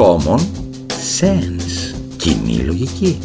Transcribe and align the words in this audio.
Common 0.00 0.38
sense. 1.20 1.94
Κοινή 2.16 2.56
λογική. 2.56 3.18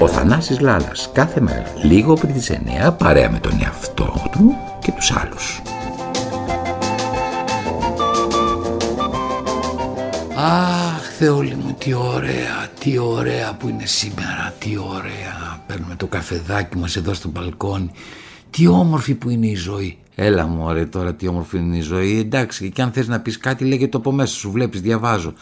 Ο 0.00 0.08
Θανάσης 0.08 0.60
Λάλας 0.60 1.10
κάθε 1.12 1.40
μέρα, 1.40 1.72
λίγο 1.82 2.14
πριν 2.14 2.32
τις 2.32 2.50
9, 2.50 2.92
παρέα 2.98 3.30
με 3.30 3.38
τον 3.38 3.52
εαυτό 3.62 4.22
του 4.32 4.54
και 4.80 4.92
τους 4.92 5.10
άλλους. 5.10 5.62
Αχ, 10.36 11.02
Θεόλη 11.18 11.54
μου, 11.54 11.74
τι 11.78 11.94
ωραία, 11.94 12.68
τι 12.80 12.98
ωραία 12.98 13.54
που 13.54 13.68
είναι 13.68 13.86
σήμερα, 13.86 14.54
τι 14.58 14.76
ωραία. 14.96 15.62
Παίρνουμε 15.66 15.94
το 15.96 16.06
καφεδάκι 16.06 16.76
μας 16.76 16.96
εδώ 16.96 17.14
στο 17.14 17.28
μπαλκόνι. 17.28 17.90
Τι 18.50 18.66
όμορφη 18.66 19.14
που 19.14 19.30
είναι 19.30 19.46
η 19.46 19.54
ζωή. 19.54 19.98
Έλα 20.14 20.46
μου 20.46 20.64
ωραία 20.64 20.88
τώρα 20.88 21.14
τι 21.14 21.28
όμορφη 21.28 21.58
είναι 21.58 21.76
η 21.76 21.80
ζωή. 21.80 22.18
Εντάξει 22.18 22.70
και 22.70 22.82
αν 22.82 22.92
θες 22.92 23.08
να 23.08 23.20
πεις 23.20 23.38
κάτι 23.38 23.64
λέγε 23.64 23.88
το 23.88 23.98
από 23.98 24.12
μέσα 24.12 24.34
σου 24.34 24.50
βλέπεις 24.50 24.80
διαβάζω. 24.80 25.34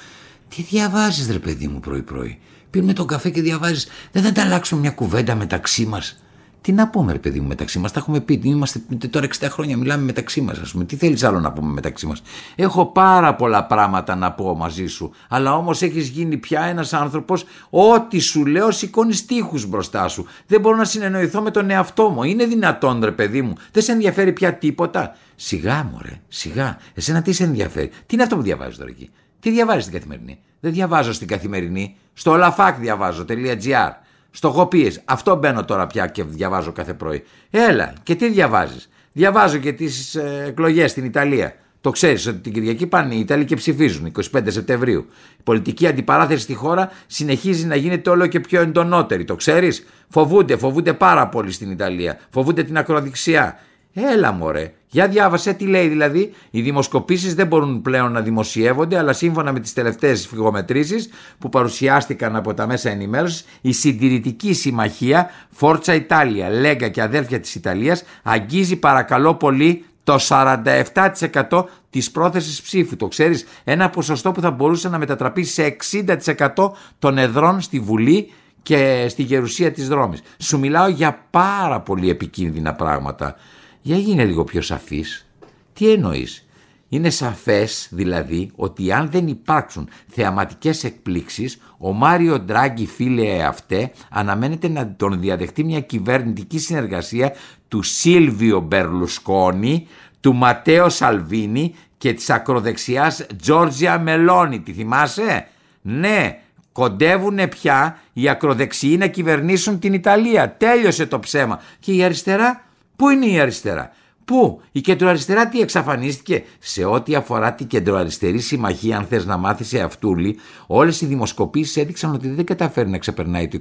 Τι 0.48 0.62
διαβάζεις 0.62 1.30
ρε 1.30 1.38
παιδί 1.38 1.68
μου 1.68 1.80
πρωί 1.80 2.02
πρωί. 2.02 2.38
Πίνουμε 2.70 2.92
τον 2.92 3.06
καφέ 3.06 3.30
και 3.30 3.42
διαβάζεις. 3.42 3.88
Δεν 4.12 4.22
θα 4.22 4.32
τα 4.32 4.42
αλλάξουμε 4.42 4.80
μια 4.80 4.90
κουβέντα 4.90 5.34
μεταξύ 5.34 5.86
μας. 5.86 6.21
Τι 6.62 6.72
να 6.72 6.88
πούμε, 6.88 7.12
ρε 7.12 7.18
παιδί 7.18 7.40
μου, 7.40 7.48
μεταξύ 7.48 7.78
μας; 7.78 7.92
Τα 7.92 7.98
έχουμε 7.98 8.20
πει. 8.20 8.40
Είμαστε 8.44 8.80
τώρα 9.10 9.26
60 9.26 9.46
χρόνια, 9.50 9.76
μιλάμε 9.76 10.02
μεταξύ 10.02 10.40
μας, 10.40 10.58
ας 10.58 10.70
πούμε. 10.70 10.84
Τι 10.84 10.96
θέλεις 10.96 11.24
άλλο 11.24 11.40
να 11.40 11.52
πούμε 11.52 11.72
μεταξύ 11.72 12.06
μας; 12.06 12.22
Έχω 12.54 12.86
πάρα 12.86 13.34
πολλά 13.34 13.64
πράγματα 13.64 14.14
να 14.14 14.32
πω 14.32 14.56
μαζί 14.56 14.86
σου. 14.86 15.12
Αλλά 15.28 15.56
όμως 15.56 15.82
έχεις 15.82 16.08
γίνει 16.08 16.36
πια 16.36 16.62
ένας 16.62 16.92
άνθρωπος, 16.92 17.44
ό,τι 17.70 18.18
σου 18.18 18.46
λέω 18.46 18.70
σηκώνεις 18.70 19.26
τείχου 19.26 19.60
μπροστά 19.68 20.08
σου. 20.08 20.26
Δεν 20.46 20.60
μπορώ 20.60 20.76
να 20.76 20.84
συνεννοηθώ 20.84 21.42
με 21.42 21.50
τον 21.50 21.70
εαυτό 21.70 22.08
μου. 22.08 22.22
Είναι 22.22 22.44
δυνατόν, 22.44 23.04
ρε 23.04 23.12
παιδί 23.12 23.42
μου. 23.42 23.54
Δεν 23.72 23.82
σε 23.82 23.92
ενδιαφέρει 23.92 24.32
πια 24.32 24.54
τίποτα; 24.54 25.16
Σιγά, 25.36 25.88
μωρέ, 25.92 26.20
σιγά. 26.28 26.78
Εσένα 26.94 27.22
τι 27.22 27.32
σε 27.32 27.44
ενδιαφέρει; 27.44 27.88
Τι 27.88 28.14
είναι 28.14 28.22
αυτό 28.22 28.36
που 28.36 28.42
διαβάζεις 28.42 28.76
τώρα 28.76 28.90
εκεί; 28.90 29.10
Τι 29.40 29.50
διαβάζεις 29.50 29.82
στην 29.82 29.94
καθημερινή; 29.94 30.38
Δεν 30.60 30.72
διαβάζω 30.72 31.12
στην 31.12 31.28
καθημερινή. 31.28 31.96
Στο 32.14 32.32
olafak 32.32 32.74
διαβάζω.gr. 32.78 33.90
Στο 34.34 34.48
γοπίες. 34.48 35.00
Αυτό 35.04 35.36
μπαίνω 35.36 35.64
τώρα 35.64 35.86
πια 35.86 36.06
και 36.06 36.24
διαβάζω 36.24 36.72
κάθε 36.72 36.94
πρωί. 36.94 37.24
Έλα, 37.50 37.92
και 38.02 38.14
τι 38.14 38.28
διαβάζεις; 38.28 38.88
Διαβάζω 39.12 39.58
και 39.58 39.72
τις 39.72 40.14
ε, 40.14 40.44
εκλογές 40.46 40.90
στην 40.90 41.04
Ιταλία. 41.04 41.54
Το 41.80 41.90
ξέρεις 41.90 42.26
ότι 42.26 42.38
την 42.38 42.52
Κυριακή 42.52 42.86
πάνε 42.86 43.14
οι 43.14 43.18
Ιταλοί 43.18 43.44
και 43.44 43.56
ψηφίζουν 43.56 44.12
25 44.32 44.40
Σεπτεμβρίου. 44.46 45.06
Η 45.38 45.42
πολιτική 45.42 45.86
αντιπαράθεση 45.86 46.42
στη 46.42 46.54
χώρα 46.54 46.90
συνεχίζει 47.06 47.66
να 47.66 47.76
γίνεται 47.76 48.10
όλο 48.10 48.26
και 48.26 48.40
πιο 48.40 48.60
εντονότερη. 48.60 49.24
Το 49.24 49.34
ξέρεις; 49.34 49.86
Φοβούνται, 50.08 50.56
φοβούνται 50.56 50.92
πάρα 50.92 51.28
πολύ 51.28 51.52
στην 51.52 51.70
Ιταλία. 51.70 52.18
Φοβούνται 52.30 52.62
την 52.62 52.78
ακροδεξιά. 52.78 53.58
Έλα 53.94 54.32
μωρέ. 54.32 54.72
Για 54.88 55.08
διάβασε 55.08 55.52
τι 55.52 55.66
λέει 55.66 55.88
δηλαδή. 55.88 56.32
Οι 56.50 56.60
δημοσκοπήσεις 56.60 57.34
δεν 57.34 57.46
μπορούν 57.46 57.82
πλέον 57.82 58.12
να 58.12 58.20
δημοσιεύονται, 58.20 58.98
αλλά 58.98 59.12
σύμφωνα 59.12 59.52
με 59.52 59.60
τις 59.60 59.72
τελευταίες 59.72 60.26
φυγομετρήσεις 60.26 61.08
που 61.38 61.48
παρουσιάστηκαν 61.48 62.36
από 62.36 62.54
τα 62.54 62.66
μέσα 62.66 62.90
ενημέρωσης, 62.90 63.44
η 63.60 63.72
συντηρητική 63.72 64.52
συμμαχία 64.52 65.30
Φόρτσα 65.50 65.94
Ιτάλια, 65.94 66.50
Λέγκα 66.50 66.88
και 66.88 67.02
αδέρφια 67.02 67.40
της 67.40 67.54
Ιταλίας 67.54 68.04
αγγίζει 68.22 68.76
παρακαλώ 68.76 69.34
πολύ 69.34 69.84
το 70.04 70.18
47% 70.18 71.64
της 71.90 72.10
πρόθεσης 72.10 72.62
ψήφου. 72.62 72.96
Το 72.96 73.08
ξέρεις, 73.08 73.46
ένα 73.64 73.90
ποσοστό 73.90 74.32
που 74.32 74.40
θα 74.40 74.50
μπορούσε 74.50 74.88
να 74.88 74.98
μετατραπεί 74.98 75.44
σε 75.44 75.62
60% 75.62 76.72
των 76.98 77.18
εδρών 77.18 77.60
στη 77.60 77.80
Βουλή 77.80 78.32
και 78.62 79.06
στη 79.08 79.22
γερουσία 79.22 79.72
της 79.72 79.88
δρόμης. 79.88 80.22
Σου 80.38 80.58
μιλάω 80.58 80.88
για 80.88 81.18
πάρα 81.30 81.80
πολύ 81.80 82.10
επικίνδυνα 82.10 82.74
πράγματα. 82.74 83.36
Για 83.82 83.96
γίνε 83.96 84.24
λίγο 84.24 84.44
πιο 84.44 84.62
σαφής. 84.62 85.26
Τι 85.72 85.92
εννοείς; 85.92 86.46
Είναι 86.88 87.10
σαφές 87.10 87.88
δηλαδή 87.90 88.50
ότι 88.56 88.92
αν 88.92 89.10
δεν 89.10 89.26
υπάρξουν 89.26 89.88
θεαματικές 90.06 90.84
εκπλήξεις 90.84 91.60
ο 91.78 91.92
Μάριο 91.92 92.40
Ντράγκη 92.40 92.86
φίλε 92.86 93.42
αυτέ 93.42 93.92
αναμένεται 94.10 94.68
να 94.68 94.94
τον 94.96 95.20
διαδεχτεί 95.20 95.64
μια 95.64 95.80
κυβερνητική 95.80 96.58
συνεργασία 96.58 97.32
του 97.68 97.82
Σίλβιο 97.82 98.60
Μπερλουσκόνη, 98.60 99.86
του 100.20 100.34
Ματέο 100.34 100.88
Σαλβίνη 100.88 101.74
και 101.98 102.12
της 102.12 102.30
ακροδεξιάς 102.30 103.26
Τζόρτζια 103.42 103.98
Μελώνη. 103.98 104.60
Τη 104.60 104.72
θυμάσαι; 104.72 105.46
Ναι, 105.82 106.38
κοντεύουν 106.72 107.48
πια 107.48 107.98
οι 108.12 108.28
ακροδεξιοί 108.28 108.96
να 108.98 109.06
κυβερνήσουν 109.06 109.78
την 109.78 109.92
Ιταλία. 109.92 110.56
Τέλειωσε 110.56 111.06
το 111.06 111.18
ψέμα. 111.18 111.60
Και 111.78 111.92
η 111.92 112.04
αριστερά; 112.04 112.64
Πού 113.02 113.08
είναι 113.08 113.26
η 113.26 113.38
αριστερά; 113.40 113.92
Πού; 114.24 114.60
Η 114.72 114.80
κεντροαριστερά 114.80 115.48
τι 115.48 115.60
εξαφανίστηκε; 115.60 116.44
Σε 116.58 116.84
ό,τι 116.84 117.14
αφορά 117.14 117.54
την 117.54 117.66
κεντροαριστερή 117.66 118.38
συμμαχία, 118.38 118.96
αν 118.96 119.04
θες 119.04 119.26
να 119.26 119.36
μάθεις 119.36 119.68
σε 119.68 119.80
αυτούλη, 119.80 120.38
όλες 120.66 121.00
οι 121.00 121.06
δημοσκοπήσεις 121.06 121.76
έδειξαν 121.76 122.14
ότι 122.14 122.28
δεν 122.28 122.44
καταφέρει 122.44 122.88
να 122.88 122.98
ξεπερνάει 122.98 123.48
το 123.48 123.58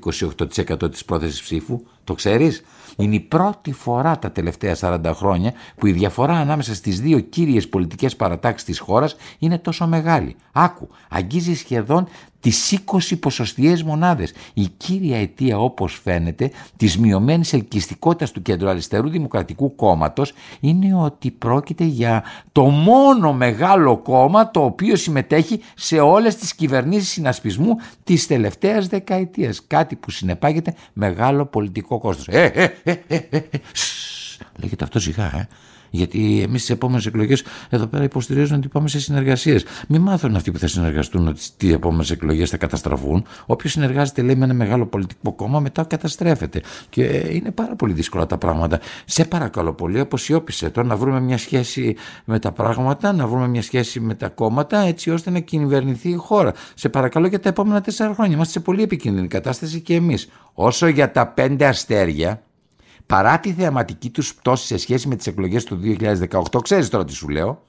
28% 0.81 0.91
της 0.91 1.05
πρόθεσης 1.05 1.41
ψήφου. 1.41 1.81
Το 2.03 2.13
ξέρεις; 2.13 2.63
Είναι 2.97 3.15
η 3.15 3.19
πρώτη 3.19 3.71
φορά 3.71 4.19
τα 4.19 4.31
τελευταία 4.31 4.75
40 4.79 4.99
χρόνια 5.13 5.53
που 5.75 5.87
η 5.87 5.91
διαφορά 5.91 6.33
ανάμεσα 6.33 6.75
στις 6.75 7.01
δύο 7.01 7.19
κύριες 7.19 7.69
πολιτικές 7.69 8.15
παρατάξεις 8.15 8.67
της 8.67 8.79
χώρας 8.79 9.15
είναι 9.39 9.57
τόσο 9.57 9.87
μεγάλη. 9.87 10.35
Άκου, 10.51 10.89
αγγίζει 11.09 11.55
σχεδόν 11.55 12.07
τις 12.41 12.79
20 12.85 13.19
ποσοστιαίες 13.19 13.83
μονάδες. 13.83 14.33
Η 14.53 14.67
κύρια 14.77 15.17
αιτία 15.17 15.59
όπως 15.59 15.99
φαίνεται 16.03 16.51
της 16.77 16.97
μειωμένης 16.97 17.53
ελκυστικότητας 17.53 18.31
του 18.31 18.41
κεντροαριστερού 18.41 19.09
δημοκρατικού 19.09 19.75
κόμματος 19.75 20.33
είναι 20.59 20.95
ότι 20.95 21.31
πρόκειται 21.31 21.83
για 21.83 22.23
το 22.51 22.63
μόνο 22.63 23.33
μεγάλο 23.33 23.97
κόμμα 23.97 24.51
το 24.51 24.63
οποίο 24.63 24.95
συμμετέχει 24.95 25.61
σε 25.75 25.99
όλες 25.99 26.35
τις 26.35 26.55
κυβερνήσεις 26.55 27.09
συνασπισμού 27.09 27.75
της 28.03 28.27
τελευταίας 28.27 28.87
δεκαετίας. 28.87 29.61
Κάτι 29.67 29.95
που 29.95 30.11
συνεπάγεται 30.11 30.73
μεγάλο 30.93 31.45
πολιτικό 31.45 31.99
κόστος. 31.99 32.27
Ε, 32.27 32.43
ε, 32.45 32.69
ε, 32.83 32.91
ε, 33.07 33.15
ε, 33.29 33.37
ε. 33.37 33.57
Λέγεται 34.55 34.83
αυτό 34.83 34.99
σιγά, 34.99 35.25
ε. 35.25 35.47
Γιατί 35.93 36.41
εμεί 36.41 36.57
στι 36.57 36.73
επόμενε 36.73 37.01
εκλογέ 37.05 37.35
εδώ 37.69 37.85
πέρα 37.85 38.03
υποστηρίζουν 38.03 38.57
ότι 38.57 38.67
πάμε 38.67 38.87
σε 38.87 38.99
συνεργασίε. 38.99 39.59
Μην 39.87 40.01
μάθουν 40.01 40.35
αυτοί 40.35 40.51
που 40.51 40.57
θα 40.57 40.67
συνεργαστούν 40.67 41.27
ότι 41.27 41.41
τι 41.57 41.73
επόμενε 41.73 42.05
εκλογέ 42.11 42.45
θα 42.45 42.57
καταστραφούν. 42.57 43.25
Όποιο 43.45 43.69
συνεργάζεται, 43.69 44.21
λέει, 44.21 44.35
με 44.35 44.43
ένα 44.43 44.53
μεγάλο 44.53 44.85
πολιτικό 44.85 45.33
κόμμα, 45.33 45.59
μετά 45.59 45.83
καταστρέφεται. 45.83 46.61
Και 46.89 47.03
είναι 47.31 47.51
πάρα 47.51 47.75
πολύ 47.75 47.93
δύσκολα 47.93 48.25
τα 48.25 48.37
πράγματα. 48.37 48.79
Σε 49.05 49.25
παρακαλώ 49.25 49.73
πολύ, 49.73 49.99
αποσιώπησε 49.99 50.69
τώρα 50.69 50.87
να 50.87 50.95
βρούμε 50.95 51.19
μια 51.19 51.37
σχέση 51.37 51.95
με 52.25 52.39
τα 52.39 52.51
πράγματα, 52.51 53.13
να 53.13 53.27
βρούμε 53.27 53.47
μια 53.47 53.61
σχέση 53.61 53.99
με 53.99 54.15
τα 54.15 54.29
κόμματα, 54.29 54.79
έτσι 54.79 55.09
ώστε 55.09 55.29
να 55.29 55.39
κυβερνηθεί 55.39 56.09
η 56.09 56.15
χώρα. 56.15 56.53
Σε 56.75 56.89
παρακαλώ 56.89 57.27
για 57.27 57.39
τα 57.39 57.49
επόμενα 57.49 57.81
τέσσερα 57.81 58.13
χρόνια. 58.13 58.35
Είμαστε 58.35 58.53
σε 58.53 58.59
πολύ 58.59 58.81
επικίνδυνη 58.83 59.27
κατάσταση 59.27 59.81
και 59.81 59.95
εμεί. 59.95 60.17
Όσο 60.53 60.87
για 60.87 61.11
τα 61.11 61.27
πέντε 61.27 61.65
αστέρια, 61.65 62.41
παρά 63.11 63.39
τη 63.39 63.53
θεαματική 63.53 64.09
τους 64.09 64.35
πτώση 64.35 64.65
σε 64.65 64.77
σχέση 64.77 65.07
με 65.07 65.15
τις 65.15 65.27
εκλογές 65.27 65.63
του 65.63 65.79
2018, 65.83 66.61
ξέρεις 66.61 66.89
τώρα 66.89 67.05
τι 67.05 67.13
σου 67.13 67.29
λέω, 67.29 67.61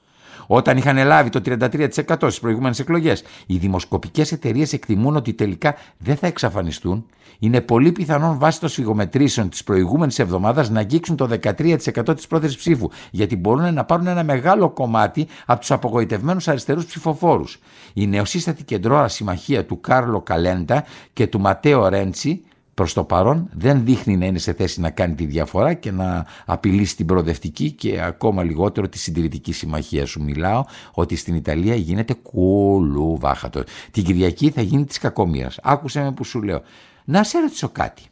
όταν 0.47 0.77
είχαν 0.77 1.05
λάβει 1.05 1.29
το 1.29 1.41
33% 1.45 1.89
στις 2.17 2.39
προηγούμενες 2.39 2.79
εκλογές. 2.79 3.23
Οι 3.45 3.57
δημοσκοπικές 3.57 4.31
εταιρείες 4.31 4.73
εκτιμούν 4.73 5.15
ότι 5.15 5.33
τελικά 5.33 5.75
δεν 5.97 6.15
θα 6.15 6.27
εξαφανιστούν. 6.27 7.05
Είναι 7.39 7.61
πολύ 7.61 7.91
πιθανόν 7.91 8.39
βάσει 8.39 8.59
των 8.59 8.69
σφυγομετρήσεων 8.69 9.49
της 9.49 9.63
προηγούμενης 9.63 10.19
εβδομάδας 10.19 10.69
να 10.69 10.79
αγγίξουν 10.79 11.15
το 11.15 11.29
13% 11.41 12.15
της 12.15 12.27
πρόθεση 12.27 12.57
ψήφου, 12.57 12.89
γιατί 13.11 13.35
μπορούν 13.35 13.73
να 13.73 13.83
πάρουν 13.83 14.07
ένα 14.07 14.23
μεγάλο 14.23 14.69
κομμάτι 14.69 15.27
από 15.45 15.59
τους 15.59 15.71
απογοητευμένους 15.71 16.47
αριστερούς 16.47 16.85
ψηφοφόρους. 16.85 17.59
Η 17.93 18.07
νεοσύστατη 18.07 18.63
κεντρώα 18.63 19.07
συμμαχία 19.07 19.65
του 19.65 19.79
Κάρλο 19.79 20.21
Καλέντα 20.21 20.83
και 21.13 21.27
του 21.27 21.39
Ματέο 21.39 21.87
Ρέντσι 21.87 22.43
προς 22.73 22.93
το 22.93 23.03
παρόν 23.03 23.49
δεν 23.53 23.85
δείχνει 23.85 24.17
να 24.17 24.25
είναι 24.25 24.37
σε 24.37 24.53
θέση 24.53 24.79
να 24.79 24.89
κάνει 24.89 25.15
τη 25.15 25.25
διαφορά 25.25 25.73
και 25.73 25.91
να 25.91 26.25
απειλήσει 26.45 26.95
την 26.95 27.05
προοδευτική 27.05 27.71
και 27.71 28.01
ακόμα 28.01 28.43
λιγότερο 28.43 28.89
τη 28.89 28.97
συντηρητική 28.97 29.53
συμμαχία 29.53 30.05
σου 30.05 30.23
μιλάω 30.23 30.63
ότι 30.93 31.15
στην 31.15 31.35
Ιταλία 31.35 31.75
γίνεται 31.75 32.13
κουλουβάχατο. 32.13 33.63
Την 33.91 34.03
Κυριακή 34.03 34.49
θα 34.49 34.61
γίνει 34.61 34.85
της 34.85 34.97
κακομήρας. 34.97 35.59
Άκουσε 35.63 36.01
με 36.01 36.11
που 36.11 36.23
σου 36.23 36.41
λέω. 36.41 36.61
Να 37.05 37.23
σε 37.23 37.39
ρωτήσω 37.39 37.69
κάτι. 37.69 38.03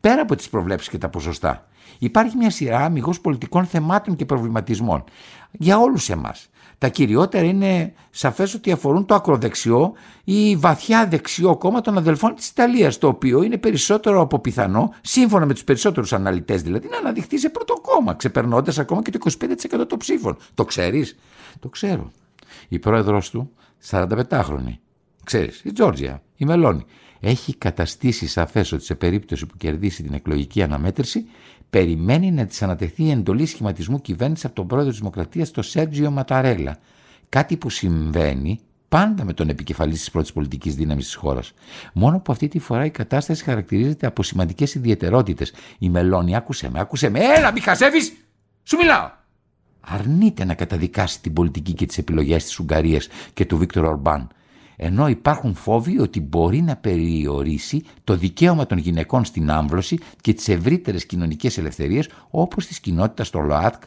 Πέρα 0.00 0.22
από 0.22 0.36
τις 0.36 0.48
προβλέψεις 0.48 0.88
και 0.88 0.98
τα 0.98 1.08
ποσοστά 1.08 1.66
υπάρχει 1.98 2.36
μια 2.36 2.50
σειρά 2.50 2.84
αμυγός 2.84 3.20
πολιτικών 3.20 3.64
θεμάτων 3.64 4.16
και 4.16 4.24
προβληματισμών 4.24 5.04
για 5.50 5.78
όλους 5.78 6.10
εμάς. 6.10 6.48
Τα 6.78 6.88
κυριότερα 6.88 7.44
είναι 7.44 7.92
σαφές 8.10 8.54
ότι 8.54 8.72
αφορούν 8.72 9.06
το 9.06 9.14
ακροδεξιό 9.14 9.92
ή 10.24 10.56
βαθιά 10.56 11.06
δεξιό 11.06 11.56
κόμμα 11.56 11.80
των 11.80 11.98
αδελφών 11.98 12.34
της 12.34 12.48
Ιταλίας, 12.48 12.98
το 12.98 13.08
οποίο 13.08 13.42
είναι 13.42 13.56
περισσότερο 13.56 14.20
από 14.20 14.38
πιθανό, 14.38 14.94
σύμφωνα 15.00 15.46
με 15.46 15.52
τους 15.52 15.64
περισσότερους 15.64 16.12
αναλυτές 16.12 16.62
δηλαδή, 16.62 16.88
να 16.88 16.96
αναδειχθεί 16.96 17.38
σε 17.38 17.48
πρώτο 17.48 17.74
κόμμα, 17.74 18.14
ξεπερνώντας 18.14 18.78
ακόμα 18.78 19.02
και 19.02 19.10
το 19.10 19.18
25% 19.18 19.86
των 19.88 19.98
ψήφων. 19.98 20.36
Το 20.54 20.64
ξέρεις; 20.64 21.16
Το 21.60 21.68
ξέρω. 21.68 22.10
Η 22.68 22.78
πρόεδρος 22.78 23.30
του, 23.30 23.50
45χρονη, 23.90 24.78
ξέρεις, 25.24 25.60
η 25.64 25.72
Τζόρτζια, 25.72 26.22
η 26.36 26.44
Μελώνη, 26.44 26.84
έχει 27.20 27.56
καταστήσει 27.56 28.26
σαφές 28.26 28.72
ότι 28.72 28.84
σε 28.84 28.94
περίπτωση 28.94 29.46
που 29.46 29.56
κερδίσει 29.56 30.02
την 30.02 30.14
εκλογική 30.14 30.62
αναμέτρηση 30.62 31.26
περιμένει 31.70 32.30
να 32.30 32.46
της 32.46 32.62
ανατεθεί 32.62 33.04
η 33.04 33.10
εντολή 33.10 33.46
σχηματισμού 33.46 34.00
κυβέρνησης 34.00 34.44
από 34.44 34.54
τον 34.54 34.66
πρόεδρο 34.66 34.90
της 34.90 34.98
Δημοκρατίας, 34.98 35.50
τον 35.50 35.62
Σέρτζιο 35.62 36.10
Ματαρέλα. 36.10 36.78
Κάτι 37.28 37.56
που 37.56 37.70
συμβαίνει 37.70 38.60
πάντα 38.88 39.24
με 39.24 39.32
τον 39.32 39.48
επικεφαλής 39.48 39.98
της 39.98 40.10
πρώτης 40.10 40.32
πολιτικής 40.32 40.74
δύναμης 40.74 41.04
της 41.04 41.14
χώρας. 41.14 41.52
Μόνο 41.92 42.20
που 42.20 42.32
αυτή 42.32 42.48
τη 42.48 42.58
φορά 42.58 42.84
η 42.84 42.90
κατάσταση 42.90 43.44
χαρακτηρίζεται 43.44 44.06
από 44.06 44.22
σημαντικές 44.22 44.74
ιδιαιτερότητες. 44.74 45.52
Η 45.78 45.88
Μελώνη, 45.88 46.36
άκουσε 46.36 46.70
με, 46.70 46.80
άκουσε 46.80 47.08
με, 47.08 47.20
έλα, 47.20 47.52
μη 47.52 47.60
χασεύει! 47.60 48.00
Σου 48.62 48.76
μιλάω! 48.76 49.10
Αρνείται 49.80 50.44
να 50.44 50.54
καταδικάσει 50.54 51.20
την 51.20 51.32
πολιτική 51.32 51.72
και 51.72 51.86
τις 51.86 51.98
επιλογές 51.98 52.44
της 52.44 52.58
Ουγγαρίας 52.58 53.08
και 53.34 53.44
του 53.44 53.56
Βίκτορ 53.56 53.84
Ορμπάν 53.84 54.28
ενώ 54.76 55.08
υπάρχουν 55.08 55.54
φόβοι 55.54 56.00
ότι 56.00 56.20
μπορεί 56.20 56.62
να 56.62 56.76
περιορίσει 56.76 57.82
το 58.04 58.16
δικαίωμα 58.16 58.66
των 58.66 58.78
γυναικών 58.78 59.24
στην 59.24 59.50
άμβλωση 59.50 59.98
και 60.20 60.32
τις 60.32 60.48
ευρύτερες 60.48 61.06
κοινωνικές 61.06 61.58
ελευθερίες 61.58 62.08
όπως 62.30 62.66
της 62.66 62.80
κοινότητας 62.80 63.26
στο 63.26 63.40
ΛΟΑΤΚ 63.40 63.82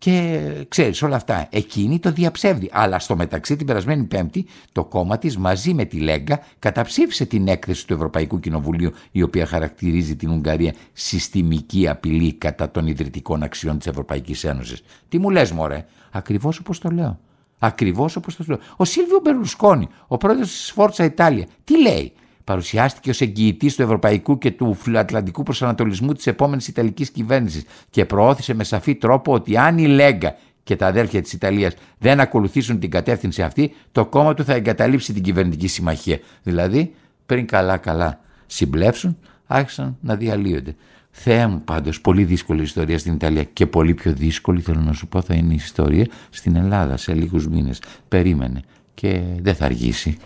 και 0.00 0.40
ξέρεις 0.68 1.02
όλα 1.02 1.16
αυτά. 1.16 1.48
Εκείνη 1.50 1.98
το 1.98 2.12
διαψεύδει. 2.12 2.70
Αλλά 2.72 2.98
στο 2.98 3.16
μεταξύ 3.16 3.56
την 3.56 3.66
περασμένη 3.66 4.04
Πέμπτη 4.04 4.46
το 4.72 4.84
κόμμα 4.84 5.18
της 5.18 5.36
μαζί 5.36 5.74
με 5.74 5.84
τη 5.84 5.98
Λέγκα 5.98 6.42
καταψήφισε 6.58 7.26
την 7.26 7.48
έκθεση 7.48 7.86
του 7.86 7.94
Ευρωπαϊκού 7.94 8.40
Κοινοβουλίου 8.40 8.92
η 9.10 9.22
οποία 9.22 9.46
χαρακτηρίζει 9.46 10.16
την 10.16 10.30
Ουγγαρία 10.30 10.74
συστημική 10.92 11.88
απειλή 11.88 12.32
κατά 12.32 12.70
των 12.70 12.86
ιδρυτικών 12.86 13.42
αξιών 13.42 13.78
της 13.78 13.86
Ευρωπαϊκής 13.86 14.44
Ένωσης. 14.44 14.82
Τι 15.08 15.18
μου 15.18 15.30
λες 15.30 15.52
μωρέ; 15.52 15.84
Ακριβώς 16.10 16.58
όπως 16.58 16.78
το 16.78 16.90
λέω. 16.90 17.18
Ακριβώς 17.62 18.16
όπως 18.16 18.36
το 18.36 18.44
λέω. 18.46 18.58
Ο 18.76 18.84
Σίλβιο 18.84 19.20
Μπερλουσκόνη, 19.22 19.88
ο 20.06 20.16
πρόεδρος 20.16 20.48
της 20.48 20.70
Φόρτσα 20.70 21.04
Ιτάλια, 21.04 21.46
τι 21.64 21.80
λέει; 21.80 22.12
Παρουσιάστηκε 22.44 23.10
ως 23.10 23.20
εγγυητής 23.20 23.76
του 23.76 23.82
ευρωπαϊκού 23.82 24.38
και 24.38 24.50
του 24.50 24.74
φιλοατλαντικού 24.74 25.42
προσανατολισμού 25.42 26.12
της 26.12 26.26
επόμενης 26.26 26.68
Ιταλικής 26.68 27.10
κυβέρνησης 27.10 27.64
και 27.90 28.04
προώθησε 28.04 28.54
με 28.54 28.64
σαφή 28.64 28.94
τρόπο 28.94 29.32
ότι 29.32 29.56
αν 29.56 29.78
η 29.78 29.86
Λέγκα 29.86 30.36
και 30.62 30.76
τα 30.76 30.86
αδέρφια 30.86 31.22
της 31.22 31.32
Ιταλίας 31.32 31.74
δεν 31.98 32.20
ακολουθήσουν 32.20 32.78
την 32.80 32.90
κατεύθυνση 32.90 33.42
αυτή, 33.42 33.74
το 33.92 34.06
κόμμα 34.06 34.34
του 34.34 34.44
θα 34.44 34.54
εγκαταλείψει 34.54 35.12
την 35.12 35.22
κυβερνητική 35.22 35.68
συμμαχία. 35.68 36.18
Δηλαδή, 36.42 36.94
πριν 37.26 37.46
καλά-καλά 37.46 38.20
συμπλέψουν, 38.46 39.18
άρχισαν 39.46 39.96
να 40.00 40.16
διαλύονται. 40.16 40.74
Θεέ 41.10 41.46
μου 41.46 41.62
πάντως, 41.64 42.00
πολύ 42.00 42.24
δύσκολη 42.24 42.62
ιστορία 42.62 42.98
στην 42.98 43.12
Ιταλία 43.12 43.44
και 43.44 43.66
πολύ 43.66 43.94
πιο 43.94 44.12
δύσκολη 44.12 44.60
θέλω 44.60 44.80
να 44.80 44.92
σου 44.92 45.06
πω 45.06 45.22
θα 45.22 45.34
είναι 45.34 45.52
η 45.52 45.56
ιστορία 45.56 46.06
στην 46.30 46.56
Ελλάδα 46.56 46.96
σε 46.96 47.14
λίγους 47.14 47.48
μήνες. 47.48 47.82
Περίμενε 48.08 48.62
και 48.94 49.20
δεν 49.40 49.54
θα 49.54 49.64
αργήσει. 49.64 50.18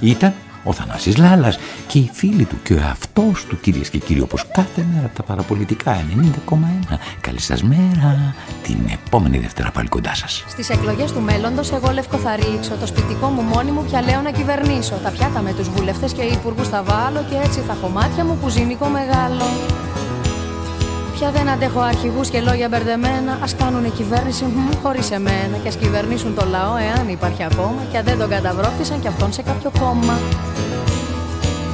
Ήταν 0.12 0.34
ο 0.62 0.72
Θανάσης 0.72 1.16
Λάλας 1.16 1.58
και 1.86 1.98
οι 1.98 2.10
φίλοι 2.12 2.44
του 2.44 2.56
και 2.62 2.74
ο 2.74 2.80
αυτός 2.90 3.46
του 3.46 3.60
κυρίες 3.60 3.90
και 3.90 3.98
κύριοι 3.98 4.20
όπως 4.20 4.44
κάθε 4.52 4.86
μέρα 4.94 5.06
από 5.06 5.16
τα 5.16 5.22
παραπολιτικά 5.22 6.04
90,1 6.50 6.96
καλή 7.20 7.40
σας 7.40 7.62
μέρα 7.62 8.34
την 8.62 8.78
επόμενη 8.92 9.38
Δευτέρα 9.38 9.70
πάλι 9.70 9.88
κοντά 9.88 10.14
σας. 10.14 10.44
Στις 10.48 10.70
εκλογές 10.70 11.12
του 11.12 11.20
μέλλοντος 11.20 11.72
εγώ 11.72 11.92
λευκό 11.92 12.16
θα 12.16 12.36
ρίξω 12.36 12.74
το 12.80 12.86
σπιτικό 12.86 13.26
μου 13.26 13.42
μόνη 13.42 13.70
μου 13.70 13.84
πια 13.84 14.02
λέω 14.02 14.20
να 14.20 14.30
κυβερνήσω. 14.30 14.94
Τα 14.94 15.10
πιάτα 15.10 15.40
με 15.40 15.52
τους 15.52 15.68
βουλευτές 15.68 16.12
και 16.12 16.22
υπουργούς 16.22 16.68
θα 16.68 16.82
βάλω 16.82 17.24
και 17.30 17.36
έτσι 17.44 17.60
θα 17.60 17.76
κομμάτια 17.80 18.24
μου 18.24 18.38
που 18.40 18.48
ζήνικο 18.48 18.86
μεγάλο 18.86 19.44
Πια 21.22 21.30
δεν 21.30 21.48
αντέχω 21.48 21.80
αρχηγούς 21.80 22.28
και 22.28 22.40
λόγια 22.40 22.68
μπερδεμένα. 22.68 23.32
Α 23.32 23.48
κάνουν 23.60 23.84
κυβέρνηση 23.98 24.44
χωρίς 24.82 25.10
εμένα. 25.10 25.56
Και 25.62 25.68
ας 25.68 25.76
κυβερνήσουν 25.82 26.34
το 26.34 26.44
λαό 26.54 26.74
εάν 26.88 27.08
υπάρχει 27.08 27.42
ακόμα. 27.50 27.80
Και 27.90 27.96
αν 28.00 28.04
δεν 28.04 28.18
τον 28.18 28.28
καταβρόχτησαν 28.34 29.00
κι 29.00 29.08
αυτόν 29.12 29.32
σε 29.32 29.42
κάποιο 29.42 29.70
κόμμα. 29.80 30.16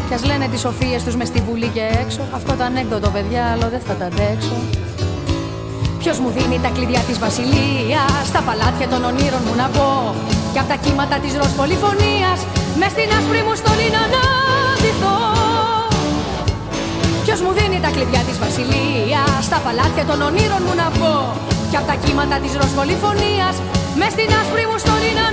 Κι 0.09 0.15
ας 0.15 0.25
λένε 0.29 0.47
τις 0.53 0.61
σοφίες 0.61 1.00
τους 1.05 1.17
μες 1.17 1.29
στη 1.29 1.41
βουλή 1.47 1.69
και 1.77 1.85
έξω. 2.03 2.23
Αυτό 2.39 2.53
το 2.59 2.65
ανέκδοτο, 2.65 3.09
παιδιά, 3.15 3.43
άλλο 3.53 3.67
δεν 3.75 3.83
θα 3.87 3.95
τα 4.00 4.06
αντέξω. 4.11 4.56
Ποιος 5.99 6.19
μου 6.19 6.31
δίνει 6.37 6.59
τα 6.65 6.71
κλειδιά 6.77 7.00
της 7.09 7.19
βασιλείας, 7.25 8.23
στα 8.31 8.41
παλάτια 8.47 8.89
των 8.93 9.00
ονείρων 9.11 9.43
μου 9.47 9.55
να 9.62 9.67
πω. 9.77 9.91
Κι 10.53 10.59
από 10.62 10.69
τα 10.73 10.77
κύματα 10.85 11.17
της 11.23 11.33
ροζ 11.41 11.53
πολυφωνίας, 11.61 12.39
μες 12.79 12.91
στην 12.95 13.09
άσπρη 13.19 13.41
μου 13.47 13.55
στολή 13.61 13.89
να 13.97 14.00
αναδυθώ. 14.06 15.17
Ποιος 17.25 17.41
μου 17.45 17.53
δίνει 17.59 17.79
τα 17.85 17.91
κλειδιά 17.95 18.23
της 18.29 18.39
βασιλείας, 18.45 18.98
στα 19.50 19.59
παλάτια 19.65 20.05
των 20.11 20.19
ονείρων 20.29 20.62
μου 20.67 20.75
να 20.83 20.89
πω. 20.99 21.12
Κι 21.71 21.77
από 21.77 21.87
τα 21.91 21.97
κύματα 22.03 22.37
της 22.43 22.53
ροζ 22.59 22.71
πολυφωνία, 22.79 23.49
μες 23.99 24.11
στην 24.15 24.31
άσπρη 24.41 24.65
μου 24.71 24.79
στολή 24.85 25.12
να 25.21 25.27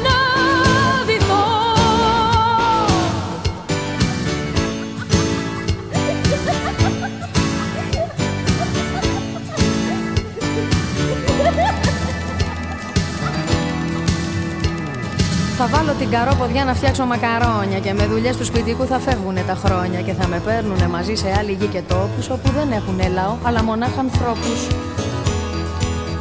την 16.00 16.10
καρόποδιά 16.10 16.66
να 16.66 16.74
φτιάξω 16.74 17.06
μακαρόνια 17.06 17.80
και 17.80 17.94
με 17.94 18.06
δουλειές 18.06 18.38
του 18.38 18.46
σπιτικού 18.46 18.86
θα 18.86 19.00
φεύγουν 19.00 19.36
τα 19.48 19.56
χρόνια 19.64 20.02
και 20.02 20.14
θα 20.14 20.28
με 20.28 20.40
παίρνουν 20.46 20.90
μαζί 20.90 21.16
σε 21.16 21.36
άλλη 21.40 21.52
γη 21.52 21.66
και 21.66 21.82
τόπους 21.88 22.30
όπου 22.30 22.50
δεν 22.50 22.72
έχουν 22.72 23.00
λαό 23.14 23.36
αλλά 23.44 23.64
μονάχα 23.64 24.00
ανθρώπους. 24.00 24.68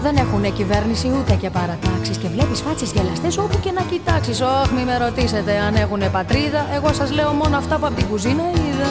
Δεν 0.03 0.17
έχουν 0.17 0.53
κυβέρνηση 0.53 1.13
ούτε 1.19 1.35
και 1.35 1.51
παρατάξεις 1.51 2.17
και 2.17 2.29
βλέπεις 2.29 2.61
φάτσες 2.61 2.93
γελαστές 2.93 3.39
όπου 3.39 3.59
και 3.61 3.71
να 3.71 3.83
κοιτάξεις. 3.83 4.41
Όχι, 4.41 4.73
μη 4.75 4.85
με 4.85 4.97
ρωτήσετε 4.99 5.59
αν 5.67 5.75
έχουν 5.75 6.03
πατρίδα. 6.13 6.67
Εγώ 6.75 6.93
σας 6.93 7.11
λέω 7.13 7.33
μόνο 7.33 7.57
αυτά 7.57 7.79
που 7.79 7.87
από 7.87 7.95
την 7.95 8.07
κουζίνα 8.07 8.43
είδα. 8.51 8.91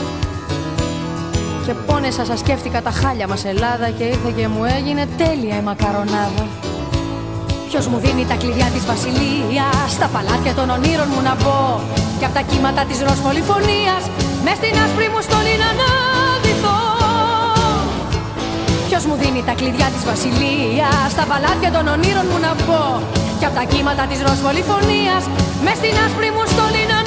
Και 1.66 1.74
πόνεσα 1.86 2.24
σας 2.24 2.38
σκέφτηκα 2.38 2.82
τα 2.82 2.90
χάλια 2.90 3.28
μας 3.28 3.44
Ελλάδα 3.44 3.88
και 3.88 4.04
ήρθε 4.04 4.30
και 4.36 4.48
μου 4.48 4.64
έγινε 4.64 5.08
τέλεια 5.16 5.56
η 5.56 5.62
μακαρονάδα. 5.62 6.63
Ποιος 7.76 7.92
μου 7.92 8.00
δίνει 8.06 8.24
τα 8.30 8.36
κλειδιά 8.42 8.68
της 8.74 8.84
βασιλείας, 8.90 9.86
στα 9.96 10.06
παλάτια 10.14 10.52
των 10.58 10.66
ονείρων 10.76 11.08
μου 11.12 11.22
να 11.28 11.34
μπω. 11.40 11.62
Και 12.18 12.26
από 12.28 12.34
τα 12.38 12.44
κύματα 12.50 12.82
της 12.88 12.98
ροζ 13.06 13.18
πολυφωνίας, 13.26 14.02
μες 14.44 14.56
στην 14.60 14.74
άσπρη 14.84 15.06
μου 15.12 15.20
στολή 15.26 15.54
να 15.62 15.68
αναδυθώ. 15.74 16.80
Ποιος 18.88 19.02
μου 19.08 19.16
δίνει 19.22 19.42
τα 19.48 19.54
κλειδιά 19.60 19.88
της 19.94 20.02
βασιλείας, 20.10 21.06
στα 21.14 21.24
παλάτια 21.30 21.70
των 21.76 21.84
ονείρων 21.94 22.26
μου 22.30 22.38
να 22.46 22.52
μπω. 22.60 22.84
Και 23.38 23.46
από 23.48 23.56
τα 23.60 23.64
κύματα 23.72 24.02
της 24.10 24.18
ροζ 24.26 24.38
πολυφωνίας, 24.46 25.22
μες 25.64 25.76
στην 25.80 25.94
άσπρη 26.04 26.28
μου 26.34 26.44
στολή 26.52 26.84
να 26.92 26.98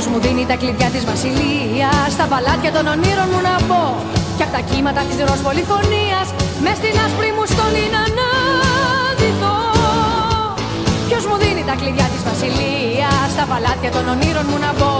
Ποιος 0.00 0.12
μου 0.12 0.20
δίνει 0.26 0.44
τα 0.50 0.56
κλειδιά 0.62 0.88
της 0.94 1.04
βασιλείας 1.10 2.08
Στα 2.16 2.26
παλάτια 2.32 2.70
των 2.76 2.84
ονείρων 2.94 3.28
μου 3.32 3.40
να 3.48 3.54
μπω 3.66 3.84
Κι 4.36 4.44
απ' 4.46 4.52
τα 4.56 4.62
κύματα 4.70 5.00
της 5.08 5.16
ροζ 5.26 5.40
πολυφωνίας 5.46 6.26
Μες 6.64 6.76
στην 6.80 6.94
άσπρη 7.04 7.30
μου 7.36 7.44
στολή 7.52 7.86
να 7.94 8.00
αναδυθώ 8.08 9.56
Ποιος 11.08 11.24
μου 11.28 11.36
δίνει 11.42 11.62
τα 11.70 11.74
κλειδιά 11.80 12.06
της 12.12 12.22
βασιλείας 12.28 13.28
Στα 13.34 13.44
παλάτια 13.50 13.90
των 13.96 14.04
ονείρων 14.14 14.46
μου 14.50 14.58
να 14.64 14.70
μπω 14.78 14.96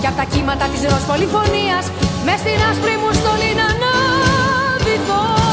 Κι 0.00 0.08
απ' 0.10 0.18
τα 0.20 0.26
κύματα 0.32 0.64
της 0.72 0.80
ροζ 0.90 1.04
πολυφωνίας 1.10 1.84
Μες 2.26 2.38
στην 2.42 2.58
άσπρη 2.70 2.94
μου 3.00 3.10
στολή 3.20 3.50
να 3.60 3.66
αναδυθώ 3.72 5.43